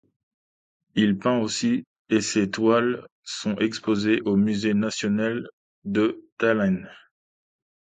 [0.95, 5.47] Il peint aussi et ses toiles sont exposées au musée national
[5.85, 6.89] de Tallinn.